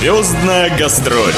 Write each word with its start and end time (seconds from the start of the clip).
Звездная 0.00 0.74
гастроль. 0.78 1.34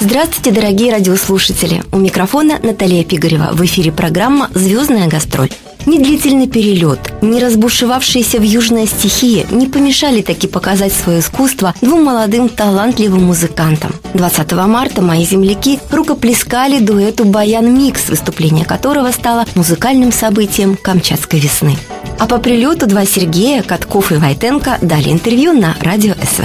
Здравствуйте, 0.00 0.50
дорогие 0.50 0.92
радиослушатели! 0.92 1.82
У 1.92 1.98
микрофона 1.98 2.58
Наталья 2.62 3.04
Пигарева. 3.04 3.50
В 3.52 3.62
эфире 3.66 3.92
программа 3.92 4.48
«Звездная 4.54 5.08
гастроль». 5.08 5.50
Ни 5.84 5.98
длительный 5.98 6.48
перелет, 6.48 7.00
ни 7.20 7.38
разбушевавшаяся 7.38 8.38
в 8.38 8.42
южная 8.42 8.86
стихия 8.86 9.46
не 9.50 9.66
помешали 9.66 10.22
таки 10.22 10.46
показать 10.46 10.94
свое 10.94 11.20
искусство 11.20 11.74
двум 11.82 12.02
молодым 12.02 12.48
талантливым 12.48 13.24
музыкантам. 13.24 13.92
20 14.14 14.52
марта 14.52 15.02
мои 15.02 15.26
земляки 15.26 15.80
рукоплескали 15.90 16.78
дуэту 16.78 17.26
«Баян 17.26 17.78
Микс», 17.78 18.08
выступление 18.08 18.64
которого 18.64 19.12
стало 19.12 19.44
музыкальным 19.54 20.12
событием 20.12 20.76
Камчатской 20.76 21.40
весны. 21.40 21.76
А 22.18 22.26
по 22.26 22.38
прилету 22.38 22.86
два 22.86 23.04
Сергея, 23.04 23.62
Катков 23.62 24.10
и 24.10 24.14
Войтенко 24.14 24.78
дали 24.80 25.10
интервью 25.10 25.52
на 25.52 25.76
радио 25.80 26.14
СВ. 26.14 26.44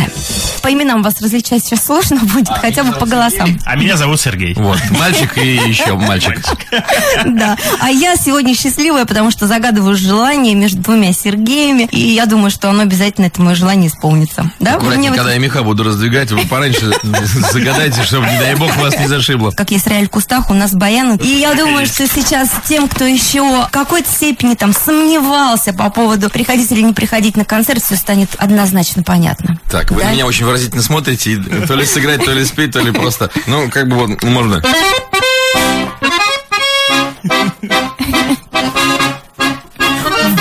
По 0.62 0.72
именам 0.72 1.02
вас 1.02 1.20
различать 1.22 1.64
сейчас 1.64 1.86
сложно 1.86 2.18
будет, 2.18 2.50
а 2.50 2.60
хотя 2.60 2.84
бы 2.84 2.94
по 2.94 3.06
голосам. 3.06 3.58
А 3.66 3.76
меня 3.76 3.98
зовут 3.98 4.20
Сергей. 4.20 4.54
Вот, 4.54 4.78
мальчик 4.92 5.38
и 5.38 5.56
еще 5.56 5.96
мальчик. 5.96 6.40
Да. 7.26 7.56
А 7.80 7.90
я 7.90 8.16
сегодня 8.16 8.56
счастливая, 8.56 9.06
потому 9.06 9.32
что 9.32 9.48
загадываю 9.48 9.96
желание 9.96 10.54
между 10.56 10.82
двумя 10.82 11.14
Сергеями, 11.14 11.88
и 11.92 12.00
я 12.00 12.26
думаю, 12.26 12.52
что 12.52 12.70
оно 12.70 12.84
обязательно, 12.84 13.26
это 13.26 13.42
мое 13.42 13.56
желание 13.56 13.90
исполнится. 13.90 14.52
Да? 14.60 14.76
Аккуратнее, 14.76 15.12
когда 15.12 15.34
я 15.34 15.40
меха 15.40 15.64
буду 15.64 15.84
раздвигать, 15.84 16.32
вы 16.32 16.42
пораньше 16.46 16.92
загадайте, 17.52 18.04
чтобы, 18.04 18.28
не 18.28 18.38
дай 18.38 18.56
бог, 18.56 18.76
вас 18.78 18.98
не 19.00 19.08
зашибло. 19.08 19.52
Как 19.52 19.72
есть 19.72 19.88
Раэль 19.88 20.08
Кустах, 20.08 20.50
у 20.50 20.54
нас 20.54 20.74
баян. 20.74 21.16
И 21.18 21.28
я 21.28 21.54
думаю, 21.54 21.86
что 21.86 22.08
сейчас 22.08 22.50
тем, 22.68 22.88
кто 22.88 23.06
еще 23.06 23.42
в 23.42 23.70
какой-то 23.72 24.10
степени 24.10 24.56
там 24.56 24.74
сомневался 24.74 25.61
по 25.70 25.90
поводу 25.90 26.30
приходить 26.30 26.72
или 26.72 26.82
не 26.82 26.94
приходить 26.94 27.38
на 27.38 27.46
концерт, 27.46 27.84
все 27.84 27.96
станет 27.96 28.30
однозначно 28.38 29.04
понятно. 29.04 29.60
Так, 29.70 29.92
вы 29.92 30.02
Да? 30.02 30.12
меня 30.12 30.26
очень 30.26 30.46
выразительно 30.46 30.82
смотрите, 30.82 31.34
и 31.34 31.38
то 31.68 31.76
ли 31.76 31.86
сыграть, 31.86 32.26
то 32.26 32.32
ли 32.32 32.44
спеть, 32.46 32.72
то 32.72 32.80
ли 32.80 32.92
просто, 32.92 33.30
ну, 33.48 33.70
как 33.70 33.88
бы 33.88 33.96
вот, 33.96 34.24
можно. 34.24 34.62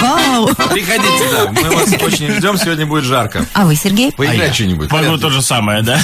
Вау! 0.00 0.48
Приходите, 0.70 1.30
да, 1.32 1.50
мы 1.50 1.70
вас 1.70 1.92
очень 2.02 2.32
ждем, 2.32 2.56
сегодня 2.56 2.86
будет 2.86 3.04
жарко. 3.04 3.44
А 3.52 3.64
вы, 3.64 3.74
Сергей? 3.76 4.12
Поиграть 4.12 4.54
что-нибудь. 4.54 4.90
Могу 4.90 5.18
то 5.18 5.30
же 5.30 5.42
самое, 5.42 5.82
да? 5.82 6.00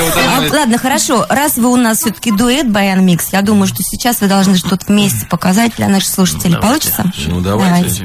Одна- 0.00 0.58
ладно, 0.58 0.78
хорошо. 0.78 1.26
Раз 1.28 1.56
вы 1.56 1.68
у 1.70 1.76
нас 1.76 1.98
все-таки 1.98 2.32
дуэт 2.32 2.68
Баян 2.70 3.04
Микс, 3.04 3.32
я 3.32 3.42
думаю, 3.42 3.66
что 3.66 3.82
сейчас 3.82 4.20
вы 4.20 4.28
должны 4.28 4.56
что-то 4.56 4.86
вместе 4.86 5.26
показать 5.26 5.76
для 5.76 5.88
наших 5.88 6.10
слушателей. 6.10 6.54
Давайте. 6.60 6.90
Получится? 6.92 7.12
Ну, 7.28 7.40
давайте. 7.40 8.04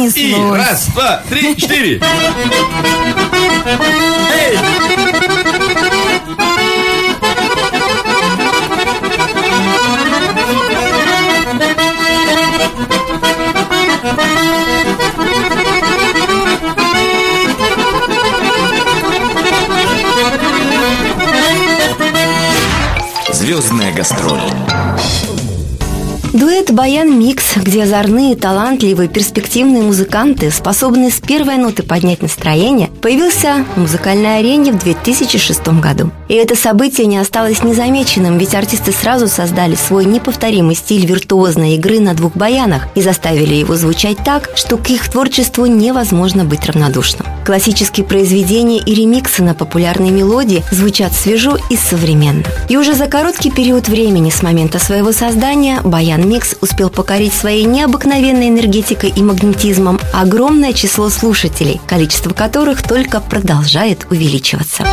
И 0.00 0.08
И 0.08 0.32
понеслось. 0.32 0.58
раз, 0.58 0.86
два, 0.94 1.22
три, 1.28 1.56
четыре. 1.56 2.00
Эй! 4.32 4.58
Звездная 23.32 23.92
гастроль. 23.92 24.40
Дуэт 26.32 26.70
«Баян 26.70 27.18
Микс», 27.18 27.56
где 27.56 27.82
озорные, 27.82 28.36
талантливые, 28.36 29.08
перспективные 29.08 29.82
музыканты 29.82 30.52
способны 30.52 31.10
с 31.10 31.18
первой 31.20 31.56
ноты 31.56 31.82
поднять 31.82 32.22
настроение, 32.22 32.88
появился 33.02 33.64
на 33.74 33.82
музыкальной 33.82 34.38
арене 34.38 34.70
в 34.70 34.78
2006 34.78 35.80
году. 35.80 36.12
И 36.28 36.34
это 36.34 36.54
событие 36.54 37.08
не 37.08 37.18
осталось 37.18 37.64
незамеченным, 37.64 38.38
ведь 38.38 38.54
артисты 38.54 38.92
сразу 38.92 39.26
создали 39.26 39.74
свой 39.74 40.04
неповторимый 40.04 40.76
стиль 40.76 41.04
виртуозной 41.04 41.74
игры 41.74 41.98
на 41.98 42.14
двух 42.14 42.36
баянах 42.36 42.86
и 42.94 43.02
заставили 43.02 43.54
его 43.54 43.74
звучать 43.74 44.18
так, 44.24 44.50
что 44.54 44.76
к 44.76 44.88
их 44.88 45.08
творчеству 45.08 45.66
невозможно 45.66 46.44
быть 46.44 46.64
равнодушным. 46.64 47.26
Классические 47.44 48.06
произведения 48.06 48.78
и 48.78 48.94
ремиксы 48.94 49.42
на 49.42 49.54
популярные 49.54 50.12
мелодии 50.12 50.62
звучат 50.70 51.12
свежо 51.12 51.58
и 51.70 51.76
современно. 51.76 52.44
И 52.68 52.76
уже 52.76 52.94
за 52.94 53.08
короткий 53.08 53.50
период 53.50 53.88
времени 53.88 54.30
с 54.30 54.44
момента 54.44 54.78
своего 54.78 55.10
создания 55.10 55.80
Баян 55.82 56.19
Микс 56.24 56.54
успел 56.60 56.90
покорить 56.90 57.32
своей 57.32 57.64
необыкновенной 57.64 58.48
энергетикой 58.48 59.10
и 59.10 59.22
магнетизмом 59.22 59.98
огромное 60.12 60.72
число 60.72 61.08
слушателей, 61.08 61.80
количество 61.86 62.32
которых 62.32 62.82
только 62.82 63.20
продолжает 63.20 64.06
увеличиваться. 64.10 64.84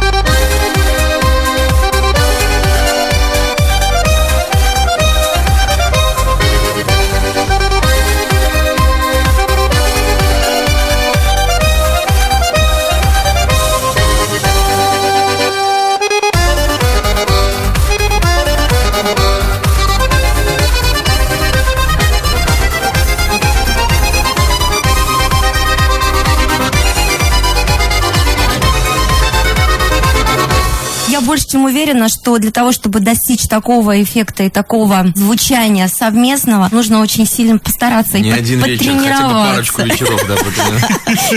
Уверена, 31.68 32.10
что 32.10 32.38
для 32.38 32.52
того, 32.52 32.72
чтобы 32.72 33.00
достичь 33.00 33.44
такого 33.48 34.02
эффекта 34.02 34.44
и 34.44 34.50
такого 34.50 35.12
звучания 35.16 35.88
совместного, 35.88 36.68
нужно 36.72 37.00
очень 37.02 37.28
сильно 37.28 37.60
постараться 37.60 38.18
Не 38.20 38.30
и 38.30 38.32
под- 38.32 38.40
один 38.40 38.64
вечер, 38.64 38.92
хотя 38.98 39.28
бы 39.28 39.34
парочку 39.34 39.82
вечеров, 39.84 40.22
да, 40.28 40.36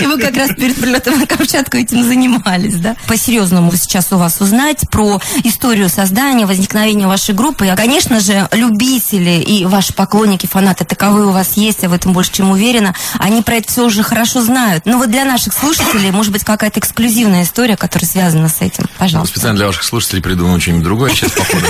И 0.01 0.05
вы 0.05 0.19
как 0.19 0.35
раз 0.35 0.49
перед 0.55 0.75
прилетом 0.75 1.19
на 1.19 1.25
Камчатку 1.27 1.77
этим 1.77 2.03
занимались, 2.03 2.75
да? 2.75 2.95
По-серьезному 3.07 3.71
сейчас 3.75 4.11
у 4.11 4.17
вас 4.17 4.41
узнать 4.41 4.89
про 4.89 5.19
историю 5.43 5.89
создания, 5.89 6.45
возникновения 6.45 7.07
вашей 7.07 7.35
группы. 7.35 7.67
А, 7.67 7.75
конечно 7.75 8.19
же, 8.19 8.47
любители 8.51 9.41
и 9.41 9.65
ваши 9.65 9.93
поклонники, 9.93 10.47
фанаты, 10.47 10.85
таковые 10.85 11.27
у 11.27 11.31
вас 11.31 11.57
есть, 11.57 11.83
я 11.83 11.89
в 11.89 11.93
этом 11.93 12.13
больше 12.13 12.31
чем 12.33 12.51
уверена. 12.51 12.95
Они 13.19 13.41
про 13.41 13.55
это 13.55 13.71
все 13.71 13.85
уже 13.85 14.03
хорошо 14.03 14.41
знают. 14.41 14.85
Но 14.85 14.97
вот 14.97 15.09
для 15.11 15.25
наших 15.25 15.53
слушателей, 15.53 16.11
может 16.11 16.31
быть, 16.31 16.43
какая-то 16.43 16.79
эксклюзивная 16.79 17.43
история, 17.43 17.77
которая 17.77 18.07
связана 18.09 18.49
с 18.49 18.61
этим. 18.61 18.85
Пожалуйста. 18.97 19.35
Специально 19.35 19.57
для 19.57 19.67
ваших 19.67 19.83
слушателей 19.83 20.20
придумал 20.21 20.59
что-нибудь 20.59 20.83
другое 20.83 21.11
сейчас, 21.11 21.31
походу. 21.31 21.65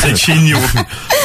Сочинил. 0.00 0.58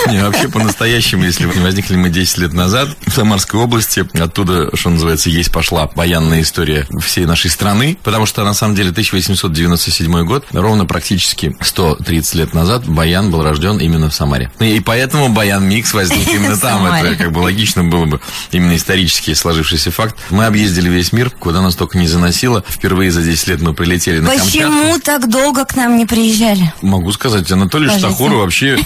Не, 0.07 0.23
вообще 0.23 0.47
по-настоящему, 0.47 1.23
если 1.23 1.45
не 1.45 1.61
возникли 1.61 1.95
мы 1.95 2.09
10 2.09 2.37
лет 2.37 2.53
назад 2.53 2.89
в 3.05 3.11
Самарской 3.11 3.59
области, 3.59 4.07
оттуда, 4.19 4.75
что 4.75 4.89
называется, 4.89 5.29
есть 5.29 5.51
пошла 5.51 5.89
баянная 5.95 6.41
история 6.41 6.87
всей 7.01 7.25
нашей 7.25 7.49
страны, 7.49 7.97
потому 8.03 8.25
что, 8.25 8.43
на 8.43 8.53
самом 8.53 8.75
деле, 8.75 8.91
1897 8.91 10.25
год, 10.25 10.45
ровно 10.51 10.85
практически 10.85 11.55
130 11.59 12.35
лет 12.35 12.53
назад, 12.53 12.87
баян 12.87 13.31
был 13.31 13.43
рожден 13.43 13.79
именно 13.79 14.09
в 14.09 14.13
Самаре. 14.13 14.51
И 14.59 14.79
поэтому 14.79 15.29
баян 15.29 15.67
микс 15.67 15.93
возник 15.93 16.27
именно 16.27 16.57
там. 16.57 16.85
Это 16.85 17.15
как 17.15 17.31
бы 17.31 17.39
логично 17.39 17.83
было 17.83 18.05
бы 18.05 18.21
именно 18.51 18.75
исторически 18.75 19.33
сложившийся 19.33 19.91
факт. 19.91 20.15
Мы 20.29 20.45
объездили 20.45 20.89
весь 20.89 21.11
мир, 21.11 21.29
куда 21.29 21.61
нас 21.61 21.75
только 21.75 21.97
не 21.97 22.07
заносило. 22.07 22.63
Впервые 22.67 23.11
за 23.11 23.21
10 23.21 23.47
лет 23.47 23.61
мы 23.61 23.73
прилетели 23.73 24.19
на 24.19 24.29
Камчатку. 24.29 24.51
Почему 24.51 24.99
так 24.99 25.29
долго 25.29 25.65
к 25.65 25.75
нам 25.75 25.86
не 25.95 26.05
приезжали? 26.05 26.73
Могу 26.81 27.11
сказать, 27.11 27.49
Анатолий. 27.51 27.89
Штахура 27.89 28.35
вообще, 28.35 28.77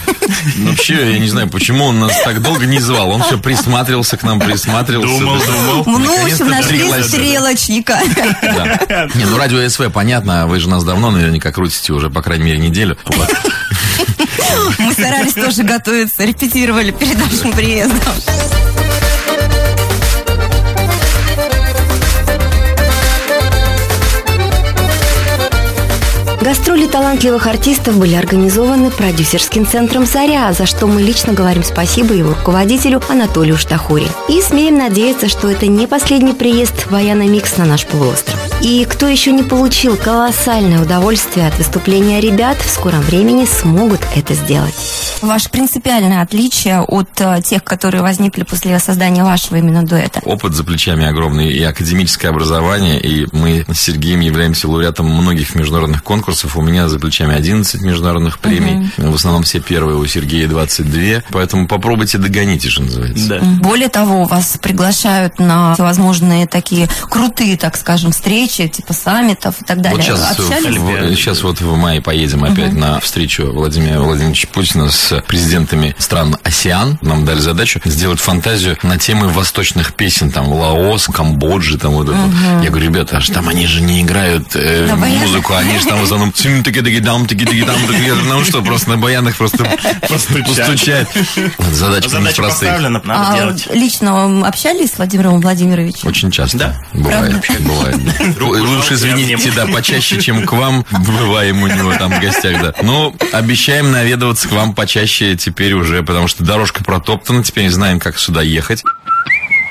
вообще 0.58 1.14
я 1.14 1.20
не 1.20 1.28
знаю, 1.28 1.50
почему 1.50 1.86
он 1.86 2.00
нас 2.00 2.22
так 2.24 2.42
долго 2.42 2.66
не 2.66 2.80
звал. 2.80 3.10
Он 3.10 3.24
все 3.24 3.40
присматривался 3.40 4.18
к 4.18 4.24
нам, 4.24 4.40
присматривался. 4.40 5.20
Думал, 5.20 5.40
думал. 5.40 5.84
Ну, 5.88 6.00
Наконец-то 6.00 6.46
нашли 6.46 7.04
стрелочника. 7.04 8.00
Да. 8.42 9.08
Не, 9.16 9.26
ну 9.26 9.38
радио 9.38 9.68
СВ, 9.68 9.90
понятно, 9.92 10.46
вы 10.48 10.60
же 10.60 10.70
нас 10.70 10.84
давно 10.84 11.12
наверняка 11.12 11.52
крутите 11.52 11.94
уже, 11.94 12.10
по 12.10 12.22
крайней 12.22 12.46
мере, 12.46 12.60
неделю. 12.60 12.98
Вот. 13.06 13.30
Мы 14.80 14.94
старались 14.94 15.34
тоже 15.34 15.64
готовиться, 15.64 16.24
репетировали 16.24 16.92
перед 16.92 17.18
нашим 17.18 17.54
приездом. 17.54 18.00
Гастроли 26.52 26.86
талантливых 26.86 27.48
артистов 27.48 27.98
были 27.98 28.14
организованы 28.14 28.92
продюсерским 28.92 29.66
центром 29.66 30.06
«Заря», 30.06 30.52
за 30.52 30.66
что 30.66 30.86
мы 30.86 31.02
лично 31.02 31.32
говорим 31.32 31.64
спасибо 31.64 32.14
его 32.14 32.32
руководителю 32.32 33.02
Анатолию 33.08 33.56
Штахури. 33.56 34.10
И 34.28 34.42
смеем 34.42 34.78
надеяться, 34.78 35.30
что 35.30 35.50
это 35.50 35.68
не 35.68 35.88
последний 35.88 36.34
приезд 36.34 36.92
Баяна 36.92 37.26
Микс 37.26 37.56
на 37.56 37.64
наш 37.64 37.86
полуостров. 37.86 38.38
И 38.62 38.84
кто 38.84 39.08
еще 39.08 39.32
не 39.32 39.44
получил 39.44 39.96
колоссальное 39.96 40.82
удовольствие 40.82 41.48
от 41.48 41.58
выступления 41.58 42.20
ребят, 42.20 42.58
в 42.58 42.70
скором 42.70 43.00
времени 43.00 43.46
смогут 43.46 44.02
это 44.14 44.34
сделать. 44.34 44.76
Ваше 45.22 45.50
принципиальное 45.52 46.22
отличие 46.22 46.82
от 46.82 47.10
э, 47.20 47.42
тех, 47.44 47.64
которые 47.64 48.02
возникли 48.02 48.44
после 48.44 48.78
создания 48.80 49.24
вашего 49.24 49.58
именно 49.58 49.84
дуэта. 49.84 50.20
Опыт 50.26 50.54
за 50.54 50.64
плечами 50.64 51.06
огромный 51.06 51.52
и 51.52 51.64
академическое 51.64 52.32
образование, 52.32 53.00
и 53.00 53.28
мы 53.32 53.64
с 53.72 53.80
Сергеем 53.80 54.20
являемся 54.20 54.68
лауреатом 54.68 55.06
многих 55.06 55.54
международных 55.54 56.04
конкурсов. 56.04 56.41
У 56.56 56.62
меня 56.62 56.90
за 56.90 57.00
плечами 57.00 57.36
11 57.36 57.82
международных 57.82 58.40
премий, 58.40 58.92
в 58.98 59.16
основном 59.16 59.44
все 59.44 59.60
первые, 59.60 59.98
у 59.98 60.06
Сергея 60.06 60.48
22, 60.48 61.24
поэтому 61.32 61.68
попробуйте 61.68 62.18
догоните, 62.18 62.70
что 62.70 62.84
называется. 62.84 63.28
Да. 63.28 63.40
Более 63.62 63.90
того, 63.90 64.26
вас 64.26 64.58
приглашают 64.62 65.40
на 65.40 65.74
всевозможные 65.74 66.48
такие 66.48 66.88
крутые, 67.10 67.58
так 67.58 67.78
скажем, 67.78 68.12
встречи, 68.12 68.68
типа 68.68 68.94
саммитов 68.94 69.62
и 69.62 69.66
так 69.66 69.82
далее. 69.82 69.98
Вот 69.98 70.06
сейчас, 70.06 70.40
Общались? 70.40 70.78
в, 70.78 71.16
сейчас 71.16 71.44
вот 71.44 71.62
в 71.62 71.76
мае 71.76 72.02
поедем 72.02 72.44
опять 72.44 72.74
на 72.74 73.00
встречу 73.00 73.52
Владимира 73.52 74.00
Владимировича 74.02 74.48
Путина 74.52 74.90
с 74.90 75.22
президентами 75.28 75.96
стран 75.98 76.38
АСИАН. 76.44 77.00
Нам 77.02 77.26
дали 77.26 77.40
задачу 77.40 77.80
сделать 77.86 78.20
фантазию 78.20 78.78
на 78.84 78.98
темы 78.98 79.28
восточных 79.28 79.94
песен, 79.94 80.32
там, 80.32 80.52
Лаос, 80.52 81.08
Камбоджи, 81.08 81.78
там 81.78 81.94
вот 81.94 82.10
это. 82.10 82.20
Я 82.64 82.70
говорю, 82.70 82.88
ребята, 82.88 83.18
аж 83.18 83.30
там 83.30 83.48
они 83.50 83.68
же 83.68 83.82
не 83.82 84.02
играют 84.02 84.56
э, 84.56 84.94
музыку, 84.96 85.54
они 85.54 85.78
же 85.80 85.86
там 85.86 86.00
в 86.02 86.04
основном 86.04 86.31
тим 86.34 86.64
таки 86.64 86.82
таки 86.82 87.00
дам 87.00 87.26
таки 87.28 87.46
таки 87.46 87.62
дам 87.64 87.76
таки 87.88 88.02
Я 88.04 88.14
говорю, 88.16 88.30
ну 88.30 88.44
что, 88.44 88.62
просто 88.62 88.90
на 88.90 88.98
баянах 88.98 89.36
просто 89.36 89.66
Постучать. 90.08 91.08
не 91.16 91.74
Задача 91.74 92.10
простых. 92.10 92.36
поставлена, 92.38 93.02
надо 93.04 93.30
А 93.32 93.36
делать. 93.38 93.68
лично 93.74 94.48
общались 94.48 94.92
с 94.94 94.98
Владимиром 94.98 95.42
Владимировичем? 95.42 96.08
Очень 96.08 96.32
часто. 96.32 96.58
Да? 96.58 96.82
Бывает. 96.94 97.36
Бывает. 97.60 97.96
Жал, 98.40 98.56
извините, 98.92 99.52
да, 99.56 99.66
почаще, 99.68 100.22
чем 100.22 100.46
к 100.46 100.52
вам 100.54 100.86
бываем 100.92 101.62
у 101.64 101.68
него 101.68 101.94
там 101.94 102.12
в 102.14 102.20
гостях, 102.20 102.62
да. 102.62 102.74
Но 102.84 103.14
обещаем 103.32 103.92
наведываться 103.92 104.48
к 104.48 104.52
вам 104.52 104.74
почаще 104.74 105.36
теперь 105.36 105.74
уже, 105.74 106.04
потому 106.04 106.28
что 106.28 106.44
дорожка 106.44 106.84
протоптана, 106.84 107.44
теперь 107.44 107.70
знаем, 107.70 108.00
как 108.00 108.18
сюда 108.18 108.42
ехать. 108.42 108.84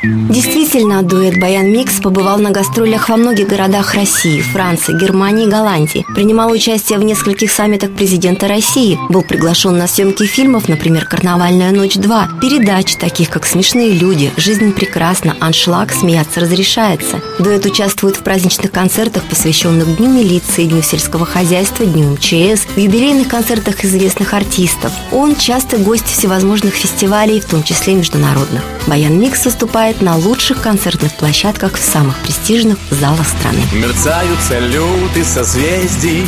Действительно, 0.02 1.02
дуэт 1.02 1.38
Баян 1.38 1.70
Микс 1.70 2.00
побывал 2.00 2.38
на 2.38 2.50
гастролях 2.50 3.11
во 3.11 3.17
многих 3.17 3.49
городах 3.49 3.94
России, 3.94 4.41
Франции, 4.41 4.99
Германии 4.99 5.47
и 5.47 5.50
Голландии. 5.50 6.06
Принимал 6.14 6.50
участие 6.50 6.99
в 6.99 7.05
нескольких 7.05 7.50
саммитах 7.50 7.91
президента 7.91 8.49
России. 8.49 8.99
Был 9.11 9.23
приглашен 9.23 9.76
на 9.76 9.87
съемки 9.87 10.25
фильмов, 10.25 10.69
например, 10.69 11.05
«Карнавальная 11.05 11.70
ночь 11.70 11.97
2», 11.97 12.41
передач, 12.41 12.97
таких 12.97 13.29
как 13.29 13.44
«Смешные 13.44 13.93
люди», 13.93 14.32
«Жизнь 14.38 14.73
прекрасна», 14.73 15.37
«Аншлаг», 15.38 15.93
«Смеяться 15.93 16.41
разрешается». 16.41 17.20
Дуэт 17.38 17.67
участвует 17.67 18.17
в 18.17 18.23
праздничных 18.23 18.73
концертах, 18.73 19.25
посвященных 19.25 19.99
Дню 19.99 20.08
милиции, 20.08 20.64
Дню 20.64 20.81
сельского 20.81 21.26
хозяйства, 21.26 21.85
Дню 21.85 22.12
МЧС, 22.12 22.67
в 22.75 22.79
юбилейных 22.79 23.29
концертах 23.29 23.85
известных 23.85 24.32
артистов. 24.32 24.93
Он 25.12 25.37
часто 25.37 25.76
гость 25.76 26.06
всевозможных 26.06 26.73
фестивалей, 26.73 27.41
в 27.41 27.44
том 27.44 27.62
числе 27.62 27.94
международных. 27.94 28.62
Баян 28.87 29.19
Микс 29.19 29.44
выступает 29.44 29.89
на 30.00 30.16
лучших 30.16 30.62
концертных 30.62 31.12
площадках 31.14 31.76
в 31.76 31.82
самых 31.82 32.16
престижных 32.19 32.78
залах 32.90 33.26
страны. 33.26 33.60
Мерцают 33.72 34.38
салюты 34.40 35.25
созвездий, 35.25 36.26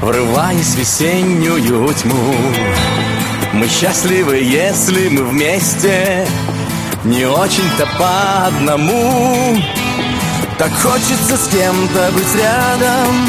Врываясь 0.00 0.74
в 0.74 0.78
весеннюю 0.78 1.92
тьму. 1.94 2.34
Мы 3.52 3.66
счастливы, 3.68 4.36
если 4.36 5.08
мы 5.08 5.24
вместе, 5.24 6.26
Не 7.04 7.24
очень-то 7.24 7.88
по 7.98 8.46
одному. 8.46 9.56
Так 10.58 10.72
хочется 10.72 11.36
с 11.36 11.48
кем-то 11.48 12.10
быть 12.12 12.34
рядом, 12.34 13.28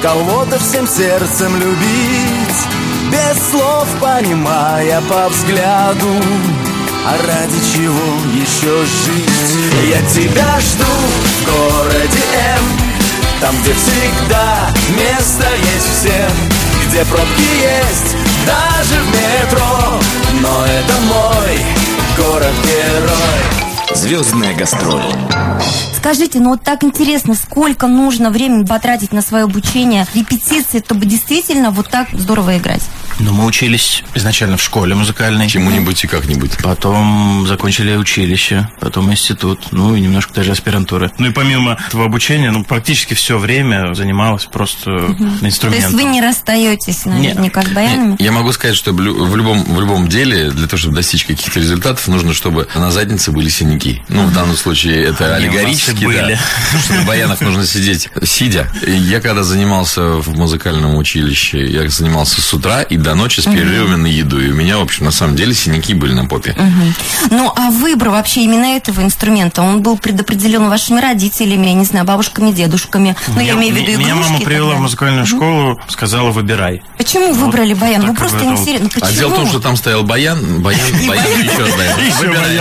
Кого-то 0.00 0.58
всем 0.58 0.86
сердцем 0.86 1.54
любить, 1.56 2.60
Без 3.10 3.50
слов 3.50 3.88
понимая 4.00 5.00
по 5.02 5.28
взгляду, 5.28 6.08
а 7.04 7.16
ради 7.26 7.58
чего 7.74 8.14
еще 8.32 8.84
жить? 8.84 9.52
Я 9.88 10.00
тебя 10.08 10.60
жду 10.60 10.84
в 10.84 11.44
городе 11.44 12.22
М 12.58 12.64
Там, 13.40 13.54
где 13.62 13.72
всегда 13.74 14.70
место 14.90 15.48
есть 15.74 15.90
всем 15.98 16.30
Где 16.86 17.04
пробки 17.04 17.50
есть 17.60 18.16
даже 18.46 19.00
в 19.00 19.06
метро 19.08 20.00
Но 20.40 20.64
это 20.64 20.94
мой 21.08 21.58
город-герой 22.16 23.96
Звездная 23.96 24.54
гастроль 24.54 25.02
Скажите, 25.96 26.40
ну 26.40 26.50
вот 26.50 26.62
так 26.62 26.82
интересно, 26.82 27.34
сколько 27.34 27.86
нужно 27.86 28.30
времени 28.30 28.64
потратить 28.64 29.12
на 29.12 29.22
свое 29.22 29.44
обучение, 29.44 30.04
репетиции, 30.14 30.82
чтобы 30.84 31.06
действительно 31.06 31.70
вот 31.70 31.88
так 31.90 32.08
здорово 32.12 32.58
играть? 32.58 32.82
Ну, 33.18 33.32
мы 33.32 33.44
учились 33.46 34.02
изначально 34.14 34.56
в 34.56 34.62
школе 34.62 34.94
музыкальной. 34.94 35.48
Чему-нибудь 35.48 36.04
и 36.04 36.06
как-нибудь. 36.06 36.58
Потом 36.62 37.46
закончили 37.46 37.94
училище, 37.96 38.68
потом 38.80 39.10
институт, 39.12 39.68
ну 39.70 39.94
и 39.94 40.00
немножко 40.00 40.32
даже 40.34 40.52
аспирантуры. 40.52 41.10
Ну 41.18 41.28
и 41.28 41.30
помимо 41.30 41.78
этого 41.88 42.04
обучения, 42.06 42.50
ну 42.50 42.64
практически 42.64 43.14
все 43.14 43.38
время 43.38 43.94
занималась 43.94 44.44
просто 44.46 44.84
То 44.84 45.16
инструментом. 45.46 45.90
есть 45.90 45.92
вы 45.92 46.04
не 46.04 46.20
расстаетесь 46.20 47.04
наверняка 47.04 47.62
с 47.62 47.68
баянами? 47.68 48.16
Я 48.18 48.32
могу 48.32 48.52
сказать, 48.52 48.76
что 48.76 48.92
в 48.92 49.00
лю- 49.00 49.24
в 49.24 49.36
любом, 49.36 49.62
в 49.64 49.80
любом 49.80 50.08
деле, 50.08 50.50
для 50.50 50.66
того, 50.66 50.78
чтобы 50.78 50.96
достичь 50.96 51.24
каких-то 51.24 51.60
результатов, 51.60 52.06
нужно, 52.08 52.34
чтобы 52.34 52.68
на 52.74 52.90
заднице 52.90 53.30
были 53.32 53.48
синяки. 53.48 54.02
Ну, 54.08 54.24
в 54.26 54.32
данном 54.34 54.56
случае 54.56 55.04
это 55.04 55.36
Они 55.36 55.46
аллегорически, 55.46 56.04
были. 56.04 56.18
да. 56.34 56.40
Потому 56.66 56.82
что 56.82 56.94
на 56.94 57.02
баянах 57.02 57.40
нужно 57.40 57.66
сидеть 57.66 58.08
сидя. 58.24 58.68
Я 58.86 59.20
когда 59.20 59.42
занимался 59.42 60.02
в 60.02 60.36
музыкальном 60.36 60.96
училище, 60.96 61.64
я 61.66 61.88
занимался 61.88 62.40
с 62.40 62.52
утра 62.54 62.82
и 62.82 62.96
до 63.02 63.14
ночи 63.14 63.40
с 63.40 63.44
перерывами 63.44 63.96
на 63.96 64.06
еду. 64.06 64.40
И 64.40 64.50
у 64.50 64.54
меня, 64.54 64.78
в 64.78 64.82
общем, 64.82 65.04
на 65.04 65.10
самом 65.10 65.36
деле 65.36 65.54
синяки 65.54 65.94
были 65.94 66.12
на 66.12 66.24
попе. 66.24 66.56
Ну, 67.30 67.52
а 67.54 67.70
выбор 67.70 68.10
вообще 68.10 68.42
именно 68.42 68.76
этого 68.76 69.02
инструмента, 69.02 69.62
он 69.62 69.82
был 69.82 69.98
предопределен 69.98 70.68
вашими 70.68 71.00
родителями, 71.00 71.66
я 71.66 71.74
не 71.74 71.84
знаю, 71.84 72.04
бабушками, 72.04 72.50
дедушками. 72.52 73.16
Ну, 73.28 73.40
я 73.40 73.54
Меня- 73.54 73.68
имею 73.68 73.74
в 73.74 73.78
виду 73.78 73.98
Меня 73.98 74.12
игрушки 74.12 74.22
мама 74.22 74.36
и 74.36 74.38
так 74.38 74.44
привела 74.46 74.74
в 74.74 74.80
музыкальную 74.80 75.26
школу, 75.26 75.80
сказала, 75.88 76.30
выбирай. 76.30 76.82
Почему 76.96 77.32
выбрали 77.34 77.74
баян? 77.74 78.02
Ну, 78.02 78.08
так 78.08 78.18
просто 78.18 78.44
интересно. 78.44 78.88
Ну, 78.94 79.00
А 79.06 79.12
дело 79.12 79.30
в 79.30 79.34
том, 79.36 79.46
что 79.48 79.60
там 79.60 79.76
стоял 79.76 80.02
баян, 80.02 80.62
баян, 80.62 80.80
баян 81.06 81.24
еще 81.40 81.64
одна. 81.64 81.84
Выбирай. 82.20 82.60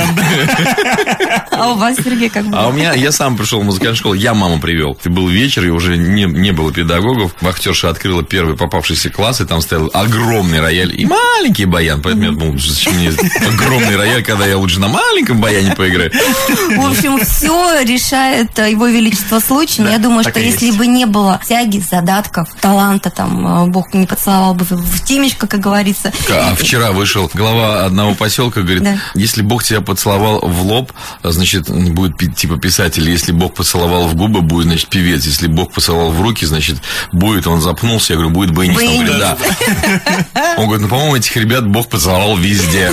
А 1.51 1.71
у 1.71 1.75
вас, 1.75 1.95
Сергей, 1.98 2.29
как 2.29 2.45
было? 2.45 2.62
А 2.62 2.67
у 2.67 2.71
меня, 2.71 2.93
я 2.93 3.12
сам 3.12 3.38
пришел 3.38 3.62
в 3.62 3.63
музыкальную 3.63 3.95
школу, 3.98 4.13
я 4.15 4.33
маму 4.33 4.60
привел. 4.60 4.98
Это 5.00 5.10
был 5.10 5.27
вечер, 5.27 5.65
и 5.65 5.69
уже 5.69 5.98
не, 5.98 6.24
не 6.24 6.51
было 6.51 6.71
педагогов. 6.74 7.36
Вахтерша 7.41 7.89
открыла 7.89 8.24
первый 8.24 8.55
попавшийся 8.55 9.10
класс, 9.10 9.41
и 9.41 9.45
там 9.45 9.62
стоял 9.62 9.89
огромный 9.93 10.31
рояль 10.40 11.00
и 11.00 11.06
маленький 11.06 11.66
баян. 11.66 12.02
Поэтому 12.02 12.26
я 12.26 12.32
думал, 12.32 12.58
зачем 12.58 12.96
мне 12.96 13.10
огромный 13.48 13.96
рояль, 13.98 14.24
когда 14.24 14.46
я 14.46 14.58
лучше 14.58 14.80
на 14.80 14.88
маленьком 14.88 15.40
баяне 15.42 15.76
поиграю. 15.76 16.12
В 16.12 16.86
общем, 16.92 17.20
все 17.24 17.82
решает 17.82 18.58
его 18.58 18.88
величество 18.88 19.40
случай. 19.40 19.84
Да, 19.84 19.92
я 19.92 19.98
думаю, 19.98 20.24
что 20.24 20.40
если 20.40 20.68
есть. 20.68 20.78
бы 20.78 20.88
не 20.88 21.06
было 21.06 21.40
тяги, 21.48 21.80
задатков, 21.80 22.50
таланта, 22.62 23.10
там, 23.10 23.66
э, 23.66 23.68
Бог 23.68 23.94
не 23.94 24.06
поцеловал 24.06 24.54
бы 24.54 24.66
в 24.66 25.04
темечко, 25.04 25.48
как 25.48 25.60
говорится. 25.60 26.12
А 26.30 26.56
вчера 26.56 26.92
вышел 26.92 27.30
глава 27.34 27.86
одного 27.86 28.14
поселка, 28.14 28.62
говорит, 28.62 28.84
Да. 28.84 28.98
если 29.16 29.42
Бог 29.42 29.64
тебя 29.64 29.82
поцеловал 29.82 30.40
в 30.42 30.62
лоб, 30.64 30.92
значит, 31.24 31.70
будет 31.70 32.36
типа 32.36 32.58
писатель. 32.58 33.10
Если 33.10 33.32
Бог 33.32 33.54
поцеловал 33.56 34.08
в 34.08 34.16
губы, 34.16 34.42
будет, 34.42 34.68
значит, 34.68 34.90
певец. 34.90 35.26
Если 35.26 35.48
Бог 35.48 35.74
поцеловал 35.74 36.12
в 36.12 36.22
руки, 36.22 36.46
значит, 36.46 36.78
будет, 37.12 37.48
он 37.48 37.62
запнулся, 37.62 38.14
я 38.14 38.18
говорю, 38.20 38.34
будет 38.34 38.52
баянист. 38.52 38.82
Он 38.82 39.06
говорит, 39.06 39.20
да. 39.20 39.38
Он 40.58 40.66
говорит, 40.66 40.82
ну, 40.82 40.88
по-моему, 40.88 41.16
этих 41.16 41.36
ребят 41.38 41.68
Бог 41.68 41.88
поцеловал 41.88 42.38
везде. 42.38 42.92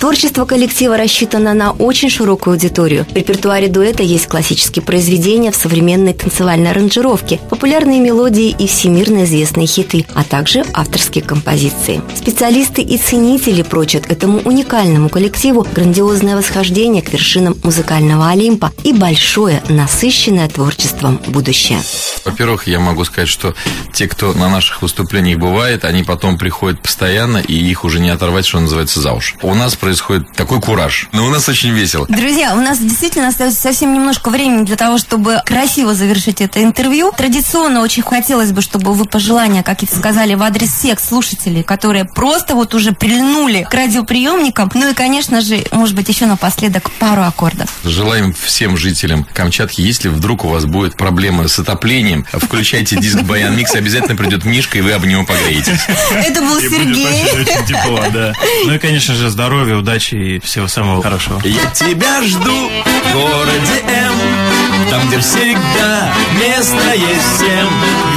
Творчество 0.00 0.46
коллектива 0.46 0.96
рассчитано 0.96 1.52
на 1.52 1.72
очень 1.72 2.08
широкую 2.08 2.54
аудиторию. 2.54 3.04
В 3.10 3.14
репертуаре 3.14 3.68
дуэта 3.68 4.02
есть 4.02 4.28
классические 4.28 4.82
произведения 4.82 5.52
в 5.52 5.56
современной 5.56 6.14
танцевальной 6.14 6.70
аранжировке, 6.70 7.38
популярные 7.50 8.00
мелодии 8.00 8.48
и 8.48 8.66
всемирно 8.66 9.24
известные 9.24 9.66
хиты, 9.66 10.06
а 10.14 10.24
также 10.24 10.64
авторские 10.72 11.22
композиции. 11.22 12.00
Специалисты 12.16 12.80
и 12.80 12.96
ценители 12.96 13.60
прочат 13.60 14.10
этому 14.10 14.38
уникальному 14.38 15.10
коллективу 15.10 15.66
грандиозное 15.70 16.34
восхождение 16.34 17.02
к 17.02 17.12
вершинам 17.12 17.58
музыкального 17.62 18.30
Олимпа 18.30 18.72
и 18.84 18.94
большое, 18.94 19.62
насыщенное 19.68 20.48
творчеством 20.48 21.20
будущее. 21.26 21.78
Во-первых, 22.24 22.66
я 22.66 22.80
могу 22.80 23.04
сказать, 23.04 23.28
что 23.28 23.54
те, 23.92 24.08
кто 24.08 24.32
на 24.32 24.48
наших 24.48 24.80
выступлениях 24.80 25.38
бывает, 25.38 25.84
они 25.84 26.04
потом 26.04 26.38
приходят 26.38 26.80
постоянно, 26.80 27.36
и 27.36 27.52
их 27.52 27.84
уже 27.84 28.00
не 28.00 28.08
оторвать, 28.08 28.46
что 28.46 28.60
называется, 28.60 29.02
за 29.02 29.12
уши. 29.12 29.36
У 29.42 29.54
нас 29.54 29.76
происходит 29.76 29.89
такой 30.34 30.60
кураж. 30.60 31.08
Но 31.12 31.26
у 31.26 31.30
нас 31.30 31.48
очень 31.48 31.70
весело. 31.70 32.06
Друзья, 32.08 32.54
у 32.54 32.60
нас 32.60 32.78
действительно 32.78 33.28
остается 33.28 33.60
совсем 33.60 33.94
немножко 33.94 34.30
времени 34.30 34.64
для 34.64 34.76
того, 34.76 34.98
чтобы 34.98 35.40
красиво 35.44 35.94
завершить 35.94 36.40
это 36.40 36.62
интервью. 36.62 37.12
Традиционно 37.16 37.80
очень 37.80 38.02
хотелось 38.02 38.52
бы, 38.52 38.62
чтобы 38.62 38.94
вы 38.94 39.04
пожелания, 39.04 39.62
как 39.62 39.82
и 39.82 39.86
сказали, 39.86 40.34
в 40.34 40.42
адрес 40.42 40.72
всех 40.72 41.00
слушателей, 41.00 41.62
которые 41.62 42.04
просто 42.04 42.54
вот 42.54 42.74
уже 42.74 42.92
прильнули 42.92 43.66
к 43.68 43.74
радиоприемникам. 43.74 44.70
Ну 44.74 44.90
и, 44.90 44.94
конечно 44.94 45.40
же, 45.40 45.64
может 45.72 45.94
быть, 45.94 46.08
еще 46.08 46.26
напоследок 46.26 46.90
пару 46.92 47.22
аккордов. 47.22 47.68
Желаем 47.84 48.32
всем 48.32 48.76
жителям 48.76 49.26
Камчатки, 49.32 49.80
если 49.80 50.08
вдруг 50.08 50.44
у 50.44 50.48
вас 50.48 50.64
будет 50.64 50.96
проблема 50.96 51.48
с 51.48 51.58
отоплением, 51.58 52.26
включайте 52.32 52.96
диск 52.96 53.22
Баян 53.22 53.56
Микс, 53.56 53.74
обязательно 53.74 54.16
придет 54.16 54.44
Мишка, 54.44 54.78
и 54.78 54.80
вы 54.80 54.92
об 54.92 55.04
него 55.04 55.24
погреетесь. 55.24 55.80
Это 56.10 56.40
был 56.40 56.60
Сергей. 56.60 57.06
очень, 57.06 57.40
очень 57.40 57.66
тепло, 57.66 58.00
да. 58.12 58.32
Ну 58.66 58.74
и, 58.74 58.78
конечно 58.78 59.14
же, 59.14 59.30
здоровья, 59.30 59.76
удачи 59.80 60.14
и 60.14 60.38
всего 60.40 60.68
самого 60.68 61.02
хорошего. 61.02 61.40
Я 61.44 61.66
тебя 61.70 62.22
жду 62.22 62.70
в 62.70 63.12
городе 63.12 63.82
М 63.88 64.90
Там, 64.90 65.06
где 65.08 65.18
всегда 65.20 66.12
место 66.40 66.94
есть 66.94 67.34
всем 67.36 67.68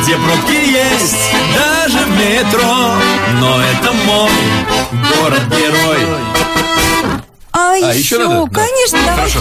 Где 0.03 0.15
пробки 0.15 0.53
есть 0.53 1.31
даже 1.55 1.99
в 1.99 2.09
метро 2.11 2.95
Но 3.39 3.61
это 3.61 3.93
мой 4.05 4.31
город-герой 4.91 5.99
А, 7.51 7.73
А, 7.73 7.75
еще, 7.75 7.99
еще 7.99 8.17
надо? 8.19 8.49
Да. 8.51 8.61
конечно, 8.61 8.99
давай. 8.99 9.15
Хорошо. 9.15 9.39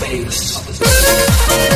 Дорогие 0.00 1.71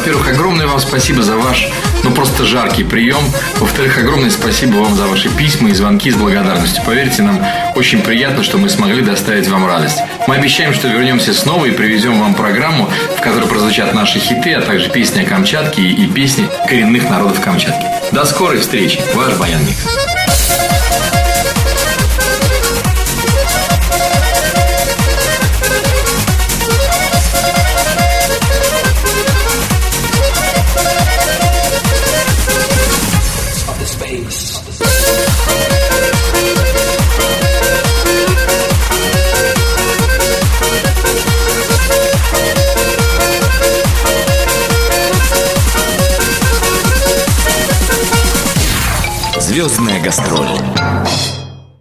во-первых, 0.00 0.28
огромное 0.30 0.66
вам 0.66 0.80
спасибо 0.80 1.22
за 1.22 1.36
ваш, 1.36 1.68
ну 2.04 2.10
просто 2.10 2.46
жаркий 2.46 2.84
прием. 2.84 3.22
Во-вторых, 3.58 3.98
огромное 3.98 4.30
спасибо 4.30 4.76
вам 4.76 4.96
за 4.96 5.06
ваши 5.06 5.28
письма 5.28 5.68
и 5.68 5.74
звонки 5.74 6.10
с 6.10 6.14
благодарностью. 6.14 6.82
Поверьте, 6.86 7.22
нам 7.22 7.38
очень 7.74 8.00
приятно, 8.00 8.42
что 8.42 8.56
мы 8.56 8.70
смогли 8.70 9.02
доставить 9.02 9.46
вам 9.48 9.66
радость. 9.66 9.98
Мы 10.26 10.36
обещаем, 10.36 10.72
что 10.72 10.88
вернемся 10.88 11.34
снова 11.34 11.66
и 11.66 11.70
привезем 11.70 12.18
вам 12.18 12.34
программу, 12.34 12.88
в 13.18 13.20
которой 13.20 13.46
прозвучат 13.46 13.92
наши 13.92 14.18
хиты, 14.18 14.54
а 14.54 14.62
также 14.62 14.88
песни 14.88 15.22
о 15.22 15.26
Камчатке 15.26 15.82
и 15.82 16.06
песни 16.06 16.48
коренных 16.66 17.10
народов 17.10 17.38
Камчатки. 17.42 17.84
До 18.10 18.24
скорой 18.24 18.60
встречи. 18.60 18.98
Ваш 19.14 19.34
Баян 19.34 19.60
Микс. 19.66 19.86